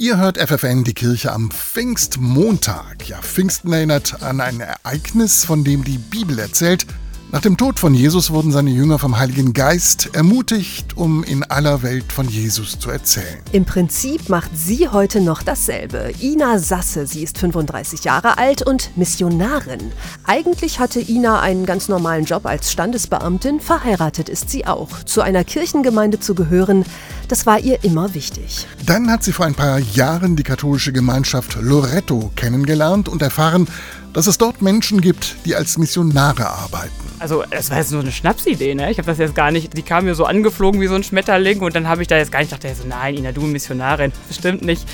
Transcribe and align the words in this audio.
Ihr 0.00 0.16
hört 0.16 0.38
FFN 0.38 0.82
die 0.82 0.94
Kirche 0.94 1.30
am 1.30 1.50
Pfingstmontag. 1.50 3.06
Ja, 3.06 3.20
Pfingsten 3.20 3.70
erinnert 3.70 4.22
an 4.22 4.40
ein 4.40 4.60
Ereignis, 4.60 5.44
von 5.44 5.62
dem 5.62 5.84
die 5.84 5.98
Bibel 5.98 6.38
erzählt. 6.38 6.86
Nach 7.32 7.40
dem 7.40 7.56
Tod 7.56 7.78
von 7.78 7.94
Jesus 7.94 8.32
wurden 8.32 8.50
seine 8.50 8.70
Jünger 8.70 8.98
vom 8.98 9.16
Heiligen 9.16 9.52
Geist 9.52 10.10
ermutigt, 10.14 10.96
um 10.96 11.22
in 11.22 11.44
aller 11.44 11.84
Welt 11.84 12.12
von 12.12 12.28
Jesus 12.28 12.76
zu 12.80 12.90
erzählen. 12.90 13.38
Im 13.52 13.64
Prinzip 13.64 14.28
macht 14.28 14.50
sie 14.56 14.88
heute 14.88 15.20
noch 15.20 15.44
dasselbe. 15.44 16.10
Ina 16.20 16.58
Sasse, 16.58 17.06
sie 17.06 17.22
ist 17.22 17.38
35 17.38 18.02
Jahre 18.02 18.36
alt 18.36 18.62
und 18.62 18.96
Missionarin. 18.96 19.92
Eigentlich 20.24 20.80
hatte 20.80 20.98
Ina 20.98 21.40
einen 21.40 21.66
ganz 21.66 21.88
normalen 21.88 22.24
Job 22.24 22.46
als 22.46 22.72
Standesbeamtin, 22.72 23.60
verheiratet 23.60 24.28
ist 24.28 24.50
sie 24.50 24.66
auch. 24.66 25.04
Zu 25.04 25.20
einer 25.20 25.44
Kirchengemeinde 25.44 26.18
zu 26.18 26.34
gehören, 26.34 26.84
das 27.28 27.46
war 27.46 27.60
ihr 27.60 27.84
immer 27.84 28.12
wichtig. 28.14 28.66
Dann 28.86 29.08
hat 29.08 29.22
sie 29.22 29.30
vor 29.30 29.46
ein 29.46 29.54
paar 29.54 29.78
Jahren 29.78 30.34
die 30.34 30.42
katholische 30.42 30.92
Gemeinschaft 30.92 31.58
Loretto 31.60 32.32
kennengelernt 32.34 33.08
und 33.08 33.22
erfahren, 33.22 33.68
dass 34.12 34.26
es 34.26 34.38
dort 34.38 34.62
Menschen 34.62 35.00
gibt, 35.00 35.36
die 35.44 35.54
als 35.54 35.78
Missionare 35.78 36.48
arbeiten. 36.48 36.92
Also, 37.18 37.44
es 37.50 37.70
war 37.70 37.78
jetzt 37.78 37.92
nur 37.92 38.00
eine 38.00 38.12
Schnapsidee, 38.12 38.74
ne? 38.74 38.90
Ich 38.90 38.98
habe 38.98 39.06
das 39.06 39.18
jetzt 39.18 39.34
gar 39.34 39.50
nicht. 39.50 39.76
Die 39.76 39.82
kam 39.82 40.04
mir 40.04 40.14
so 40.14 40.24
angeflogen 40.24 40.80
wie 40.80 40.86
so 40.86 40.94
ein 40.94 41.02
Schmetterling 41.02 41.60
und 41.60 41.74
dann 41.74 41.86
habe 41.86 42.02
ich 42.02 42.08
da 42.08 42.16
jetzt 42.16 42.32
gar 42.32 42.40
nicht 42.40 42.50
gedacht, 42.50 42.76
nein, 42.88 43.16
Ina, 43.16 43.32
du 43.32 43.42
Missionarin. 43.42 44.12
Bestimmt 44.28 44.62
nicht. 44.62 44.86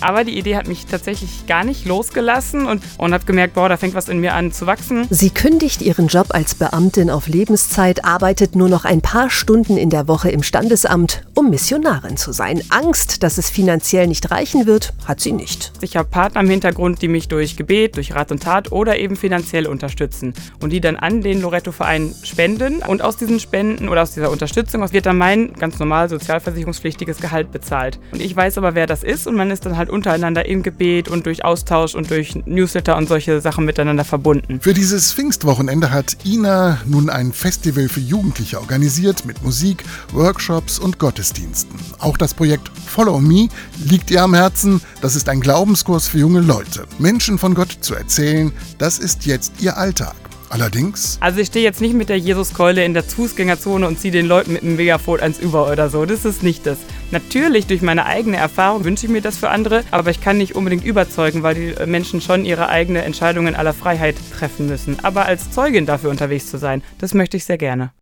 Aber 0.00 0.24
die 0.24 0.38
Idee 0.38 0.56
hat 0.56 0.68
mich 0.68 0.86
tatsächlich 0.86 1.46
gar 1.46 1.64
nicht 1.64 1.86
losgelassen 1.86 2.66
und, 2.66 2.82
und 2.98 3.12
habe 3.12 3.24
gemerkt, 3.24 3.54
boah, 3.54 3.68
da 3.68 3.76
fängt 3.76 3.94
was 3.94 4.08
in 4.08 4.20
mir 4.20 4.34
an 4.34 4.52
zu 4.52 4.66
wachsen. 4.66 5.06
Sie 5.10 5.30
kündigt 5.30 5.82
ihren 5.82 6.08
Job 6.08 6.28
als 6.30 6.54
Beamtin 6.54 7.10
auf 7.10 7.28
Lebenszeit, 7.28 8.04
arbeitet 8.04 8.56
nur 8.56 8.68
noch 8.68 8.84
ein 8.84 9.00
paar 9.00 9.30
Stunden 9.30 9.76
in 9.76 9.90
der 9.90 10.08
Woche 10.08 10.30
im 10.30 10.42
Standesamt, 10.42 11.22
um 11.34 11.50
Missionarin 11.50 12.16
zu 12.16 12.32
sein. 12.32 12.62
Angst, 12.70 13.22
dass 13.22 13.38
es 13.38 13.50
finanziell 13.50 14.06
nicht 14.06 14.30
reichen 14.30 14.66
wird, 14.66 14.92
hat 15.06 15.20
sie 15.20 15.32
nicht. 15.32 15.72
Ich 15.80 15.96
habe 15.96 16.08
Partner 16.08 16.40
im 16.40 16.50
Hintergrund, 16.50 17.02
die 17.02 17.08
mich 17.08 17.28
durch 17.28 17.56
Gebet, 17.56 17.96
durch 17.96 18.14
Rat 18.14 18.30
und 18.30 18.42
Tat 18.42 18.72
oder 18.72 18.98
eben 18.98 19.16
finanziell 19.16 19.66
unterstützen 19.66 20.34
und 20.60 20.70
die 20.70 20.80
dann 20.80 20.96
an 20.96 21.20
den 21.20 21.40
Loretto-Verein 21.40 22.14
spenden. 22.22 22.82
Und 22.82 23.02
aus 23.02 23.16
diesen 23.16 23.40
Spenden 23.40 23.88
oder 23.88 24.02
aus 24.02 24.14
dieser 24.14 24.30
Unterstützung 24.30 24.86
wird 24.92 25.06
dann 25.06 25.18
mein 25.18 25.52
ganz 25.54 25.78
normal 25.78 26.08
sozialversicherungspflichtiges 26.08 27.18
Gehalt 27.18 27.50
bezahlt. 27.50 27.98
Und 28.12 28.20
ich 28.20 28.34
weiß 28.34 28.58
aber, 28.58 28.74
wer 28.74 28.86
das 28.86 29.02
ist 29.02 29.26
und 29.26 29.36
man 29.36 29.50
ist 29.50 29.66
dann 29.66 29.76
halt 29.76 29.85
halt 29.86 29.90
untereinander 29.90 30.46
im 30.46 30.62
Gebet 30.62 31.08
und 31.08 31.26
durch 31.26 31.44
Austausch 31.44 31.94
und 31.94 32.10
durch 32.10 32.34
Newsletter 32.46 32.96
und 32.96 33.08
solche 33.08 33.40
Sachen 33.40 33.64
miteinander 33.64 34.04
verbunden. 34.04 34.60
Für 34.60 34.74
dieses 34.74 35.12
Pfingstwochenende 35.12 35.90
hat 35.90 36.16
Ina 36.24 36.80
nun 36.86 37.08
ein 37.10 37.32
Festival 37.32 37.88
für 37.88 38.00
Jugendliche 38.00 38.60
organisiert 38.60 39.24
mit 39.24 39.42
Musik, 39.42 39.84
Workshops 40.12 40.78
und 40.78 40.98
Gottesdiensten. 40.98 41.78
Auch 41.98 42.16
das 42.16 42.34
Projekt 42.34 42.70
Follow 42.86 43.20
Me 43.20 43.48
liegt 43.84 44.10
ihr 44.10 44.22
am 44.22 44.34
Herzen. 44.34 44.80
Das 45.00 45.14
ist 45.14 45.28
ein 45.28 45.40
Glaubenskurs 45.40 46.08
für 46.08 46.18
junge 46.18 46.40
Leute. 46.40 46.86
Menschen 46.98 47.38
von 47.38 47.54
Gott 47.54 47.76
zu 47.80 47.94
erzählen, 47.94 48.52
das 48.78 48.98
ist 48.98 49.26
jetzt 49.26 49.60
ihr 49.60 49.76
Alltag. 49.76 50.14
Allerdings. 50.48 51.18
Also 51.20 51.40
ich 51.40 51.48
stehe 51.48 51.64
jetzt 51.64 51.80
nicht 51.80 51.94
mit 51.94 52.08
der 52.08 52.18
Jesuskeule 52.18 52.84
in 52.84 52.94
der 52.94 53.02
Fußgängerzone 53.02 53.86
und 53.86 53.98
ziehe 53.98 54.12
den 54.12 54.26
Leuten 54.26 54.52
mit 54.52 54.62
einem 54.62 54.76
Megafon 54.76 55.18
eins 55.20 55.38
über 55.40 55.70
oder 55.70 55.90
so. 55.90 56.06
Das 56.06 56.24
ist 56.24 56.42
nicht 56.42 56.66
das. 56.66 56.78
Natürlich, 57.12 57.66
durch 57.66 57.82
meine 57.82 58.04
eigene 58.04 58.36
Erfahrung 58.36 58.84
wünsche 58.84 59.06
ich 59.06 59.12
mir 59.12 59.20
das 59.20 59.38
für 59.38 59.48
andere, 59.48 59.84
aber 59.92 60.10
ich 60.10 60.20
kann 60.20 60.38
nicht 60.38 60.56
unbedingt 60.56 60.84
überzeugen, 60.84 61.44
weil 61.44 61.54
die 61.54 61.86
Menschen 61.86 62.20
schon 62.20 62.44
ihre 62.44 62.68
eigene 62.68 63.02
Entscheidung 63.02 63.46
in 63.46 63.54
aller 63.54 63.72
Freiheit 63.72 64.16
treffen 64.36 64.66
müssen. 64.66 64.98
Aber 65.04 65.24
als 65.24 65.50
Zeugin 65.52 65.86
dafür 65.86 66.10
unterwegs 66.10 66.50
zu 66.50 66.58
sein, 66.58 66.82
das 66.98 67.14
möchte 67.14 67.36
ich 67.36 67.44
sehr 67.44 67.58
gerne. 67.58 67.92